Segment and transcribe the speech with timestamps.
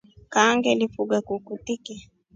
[0.33, 1.95] Kaa ngefuga nguku tiki.